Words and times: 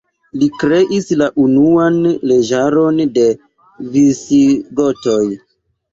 Li 0.43 0.47
kreis 0.61 1.09
la 1.21 1.27
unuan 1.43 1.99
leĝaron 2.31 2.99
de 3.19 3.27
Visigotoj. 3.95 5.21